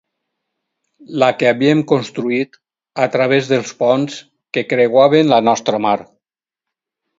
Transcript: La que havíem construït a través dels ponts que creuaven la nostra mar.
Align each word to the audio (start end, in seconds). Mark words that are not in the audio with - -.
La 1.23 1.27
que 1.41 1.49
havíem 1.53 1.83
construït 1.91 2.57
a 3.07 3.09
través 3.17 3.51
dels 3.53 3.75
ponts 3.83 4.19
que 4.57 4.67
creuaven 4.75 5.33
la 5.37 5.43
nostra 5.51 5.85
mar. 5.89 5.97